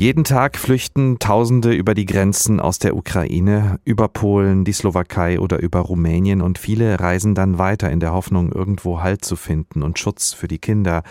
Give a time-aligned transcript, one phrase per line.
[0.00, 5.58] Jeden Tag flüchten Tausende über die Grenzen aus der Ukraine, über Polen, die Slowakei oder
[5.58, 9.98] über Rumänien und viele reisen dann weiter in der Hoffnung, irgendwo Halt zu finden und
[9.98, 11.02] Schutz für die Kinder.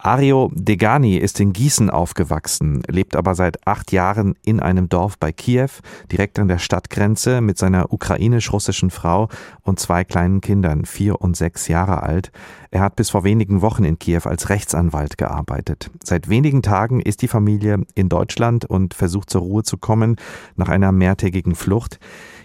[0.00, 5.32] Ario Degani ist in Gießen aufgewachsen, lebt aber seit acht Jahren in einem Dorf bei
[5.32, 5.70] Kiew,
[6.12, 9.28] direkt an der Stadtgrenze, mit seiner ukrainisch-russischen Frau
[9.62, 12.30] und zwei kleinen Kindern, vier und sechs Jahre alt.
[12.70, 15.90] Er hat bis vor wenigen Wochen in Kiew als Rechtsanwalt gearbeitet.
[16.04, 20.14] Seit wenigen Tagen ist die Familie in Deutschland und versucht zur Ruhe zu kommen
[20.54, 21.98] nach einer mehrtägigen Flucht.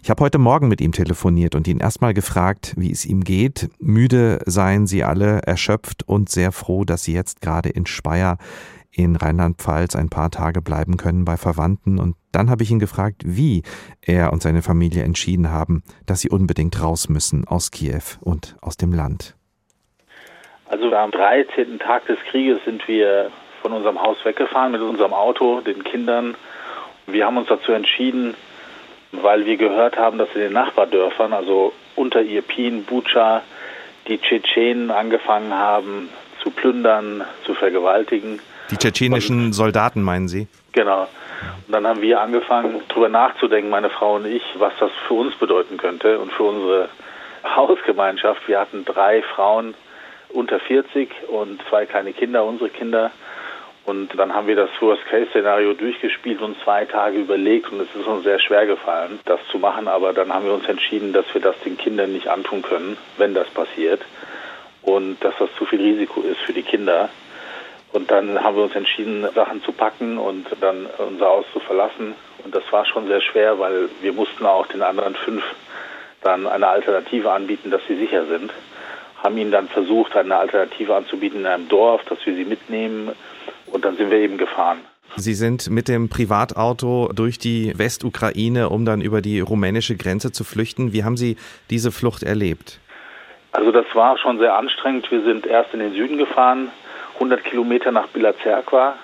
[0.03, 3.69] Ich habe heute Morgen mit ihm telefoniert und ihn erstmal gefragt, wie es ihm geht.
[3.79, 8.37] Müde seien sie alle, erschöpft und sehr froh, dass sie jetzt gerade in Speyer
[8.91, 11.99] in Rheinland-Pfalz ein paar Tage bleiben können bei Verwandten.
[11.99, 13.63] Und dann habe ich ihn gefragt, wie
[14.01, 18.75] er und seine Familie entschieden haben, dass sie unbedingt raus müssen aus Kiew und aus
[18.75, 19.37] dem Land.
[20.65, 21.79] Also am 13.
[21.79, 23.31] Tag des Krieges sind wir
[23.61, 26.35] von unserem Haus weggefahren mit unserem Auto, den Kindern.
[27.07, 28.35] Wir haben uns dazu entschieden,
[29.21, 33.41] weil wir gehört haben, dass in den Nachbardörfern, also unter Irpin, Bucha,
[34.07, 36.09] die Tschetschenen angefangen haben
[36.41, 38.39] zu plündern, zu vergewaltigen.
[38.71, 40.47] Die tschetschenischen und, Soldaten meinen Sie?
[40.73, 41.07] Genau.
[41.67, 45.35] Und dann haben wir angefangen, darüber nachzudenken, meine Frau und ich, was das für uns
[45.35, 46.89] bedeuten könnte und für unsere
[47.55, 48.47] Hausgemeinschaft.
[48.47, 49.75] Wir hatten drei Frauen
[50.29, 53.11] unter 40 und zwei kleine Kinder, unsere Kinder.
[53.85, 58.23] Und dann haben wir das Worst-Case-Szenario durchgespielt und zwei Tage überlegt und es ist uns
[58.23, 59.89] sehr schwer gefallen, das zu machen.
[59.89, 63.33] Aber dann haben wir uns entschieden, dass wir das den Kindern nicht antun können, wenn
[63.33, 64.01] das passiert.
[64.83, 67.09] Und dass das zu viel Risiko ist für die Kinder.
[67.91, 72.15] Und dann haben wir uns entschieden, Sachen zu packen und dann unser Haus zu verlassen.
[72.43, 75.43] Und das war schon sehr schwer, weil wir mussten auch den anderen fünf
[76.21, 78.51] dann eine Alternative anbieten, dass sie sicher sind.
[79.21, 83.11] Haben ihnen dann versucht, eine Alternative anzubieten in einem Dorf, dass wir sie mitnehmen
[83.73, 84.79] und dann sind wir eben gefahren.
[85.15, 90.43] Sie sind mit dem Privatauto durch die Westukraine, um dann über die rumänische Grenze zu
[90.43, 90.93] flüchten.
[90.93, 91.37] Wie haben Sie
[91.69, 92.79] diese Flucht erlebt?
[93.51, 95.11] Also das war schon sehr anstrengend.
[95.11, 96.69] Wir sind erst in den Süden gefahren,
[97.15, 98.95] 100 Kilometer nach Bila Cerqua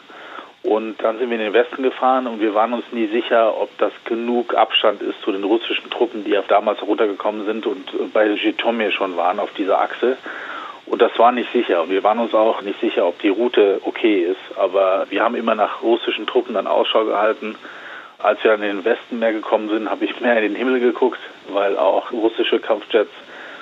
[0.63, 3.75] und dann sind wir in den Westen gefahren und wir waren uns nie sicher, ob
[3.77, 8.27] das genug Abstand ist zu den russischen Truppen, die ja damals runtergekommen sind und bei
[8.31, 10.17] Jitomir schon waren auf dieser Achse.
[10.89, 11.87] Und das war nicht sicher.
[11.87, 14.57] Wir waren uns auch nicht sicher, ob die Route okay ist.
[14.57, 17.55] Aber wir haben immer nach russischen Truppen dann Ausschau gehalten.
[18.17, 21.19] Als wir in den Westen mehr gekommen sind, habe ich mehr in den Himmel geguckt,
[21.49, 23.11] weil auch russische Kampfjets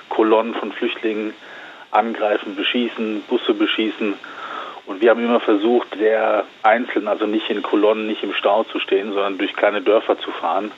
[0.08, 1.34] Kolonnen von Flüchtlingen
[1.90, 4.14] angreifen, beschießen, Busse beschießen.
[4.86, 8.80] Und wir haben immer versucht, sehr einzeln, also nicht in Kolonnen, nicht im Stau zu
[8.80, 10.72] stehen, sondern durch kleine Dörfer zu fahren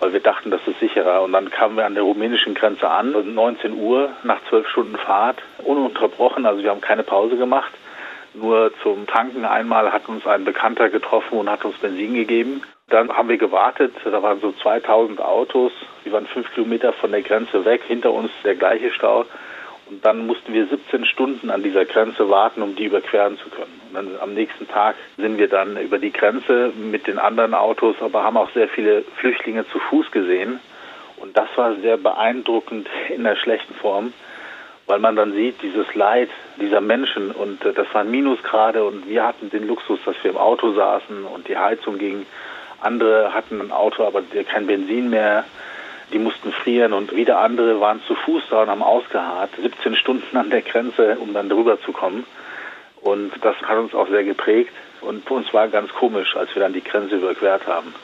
[0.00, 1.22] weil wir dachten, das ist sicherer.
[1.22, 5.38] Und dann kamen wir an der rumänischen Grenze an, 19 Uhr, nach zwölf Stunden Fahrt,
[5.58, 7.72] ununterbrochen, also wir haben keine Pause gemacht.
[8.32, 12.62] Nur zum Tanken einmal hat uns ein Bekannter getroffen und hat uns Benzin gegeben.
[12.88, 15.72] Dann haben wir gewartet, da waren so 2000 Autos,
[16.02, 19.26] wir waren fünf Kilometer von der Grenze weg, hinter uns der gleiche Stau.
[19.90, 23.80] Und dann mussten wir 17 Stunden an dieser Grenze warten, um die überqueren zu können.
[23.88, 27.96] Und dann am nächsten Tag sind wir dann über die Grenze mit den anderen Autos,
[28.00, 30.60] aber haben auch sehr viele Flüchtlinge zu Fuß gesehen.
[31.16, 34.12] Und das war sehr beeindruckend in der schlechten Form,
[34.86, 36.30] weil man dann sieht, dieses Leid
[36.60, 37.32] dieser Menschen.
[37.32, 41.24] Und äh, das waren Minusgrade und wir hatten den Luxus, dass wir im Auto saßen
[41.24, 42.26] und die Heizung ging.
[42.80, 45.44] Andere hatten ein Auto, aber kein Benzin mehr
[46.12, 50.36] die mussten frieren und wieder andere waren zu Fuß da und haben ausgeharrt, 17 Stunden
[50.36, 52.24] an der Grenze, um dann drüber zu kommen.
[53.00, 56.60] Und das hat uns auch sehr geprägt und für uns war ganz komisch, als wir
[56.60, 57.94] dann die Grenze überquert haben.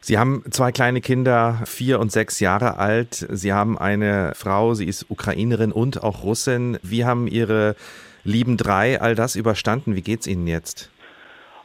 [0.00, 3.14] Sie haben zwei kleine Kinder, vier und sechs Jahre alt.
[3.14, 6.76] Sie haben eine Frau, sie ist Ukrainerin und auch Russin.
[6.82, 7.76] Wie haben Ihre
[8.24, 9.94] lieben drei all das überstanden?
[9.94, 10.90] Wie geht's Ihnen jetzt?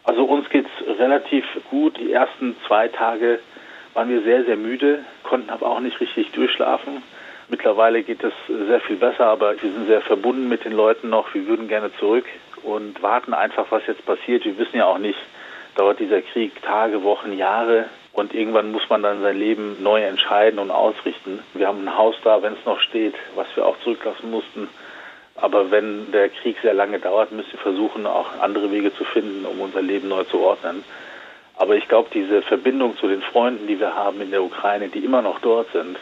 [0.04, 0.70] Also uns geht's
[1.00, 1.98] relativ gut.
[1.98, 3.40] Die ersten zwei Tage
[3.96, 7.04] waren wir sehr, sehr müde, konnten aber auch nicht richtig durchschlafen.
[7.50, 11.34] Mittlerweile geht es sehr viel besser, aber wir sind sehr verbunden mit den Leuten noch.
[11.34, 12.26] Wir würden gerne zurück
[12.64, 14.44] und warten einfach, was jetzt passiert.
[14.44, 15.20] Wir wissen ja auch nicht,
[15.76, 20.60] dauert dieser Krieg Tage, Wochen, Jahre und irgendwann muss man dann sein Leben neu entscheiden
[20.60, 21.40] und ausrichten.
[21.54, 24.68] Wir haben ein Haus da, wenn es noch steht, was wir auch zurücklassen mussten.
[25.36, 29.46] Aber wenn der Krieg sehr lange dauert, müssen wir versuchen, auch andere Wege zu finden,
[29.46, 30.84] um unser Leben neu zu ordnen.
[31.58, 35.04] Aber ich glaube, diese Verbindung zu den Freunden, die wir haben in der Ukraine, die
[35.04, 35.98] immer noch dort sind,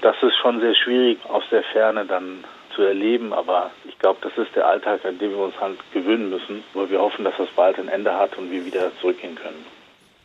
[0.00, 2.44] das ist schon sehr schwierig aus der Ferne dann
[2.74, 3.32] zu erleben.
[3.32, 6.88] Aber ich glaube, das ist der Alltag, an dem wir uns halt gewöhnen müssen, weil
[6.88, 9.64] wir hoffen, dass das bald ein Ende hat und wir wieder zurückgehen können.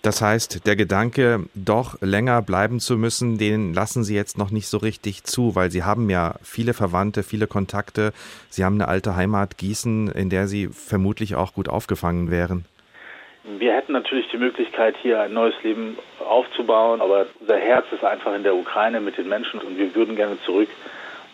[0.04, 4.68] Das heißt, der Gedanke, doch länger bleiben zu müssen, den lassen Sie jetzt noch nicht
[4.68, 8.12] so richtig zu, weil Sie haben ja viele Verwandte, viele Kontakte.
[8.50, 12.66] Sie haben eine alte Heimat Gießen, in der Sie vermutlich auch gut aufgefangen wären.
[13.45, 18.34] Wir hätten natürlich die Möglichkeit, hier ein neues Leben aufzubauen, aber unser Herz ist einfach
[18.34, 20.69] in der Ukraine mit den Menschen und wir würden gerne zurück,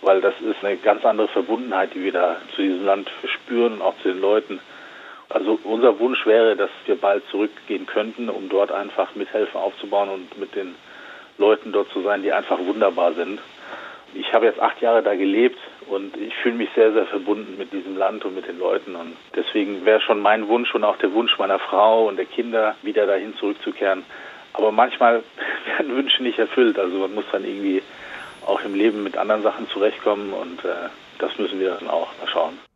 [0.02, 3.82] weil das ist eine ganz andere Verbundenheit, die wir da zu diesem Land spüren und
[3.84, 4.60] auch zu den Leuten.
[5.30, 10.36] Also unser Wunsch wäre, dass wir bald zurückgehen könnten, um dort einfach mithelfen aufzubauen und
[10.40, 10.74] mit den
[11.38, 13.40] Leuten dort zu sein, die einfach wunderbar sind.
[14.14, 17.72] Ich habe jetzt acht Jahre da gelebt und ich fühle mich sehr, sehr verbunden mit
[17.72, 18.96] diesem Land und mit den Leuten.
[18.96, 22.76] Und deswegen wäre schon mein Wunsch und auch der Wunsch meiner Frau und der Kinder,
[22.82, 24.04] wieder dahin zurückzukehren.
[24.54, 25.24] Aber manchmal
[25.66, 26.80] werden Wünsche nicht erfüllt.
[26.80, 27.82] Also man muss dann irgendwie
[28.46, 30.90] auch im Leben mit anderen Sachen zurechtkommen und äh,
[31.20, 32.69] das müssen wir dann auch mal schauen.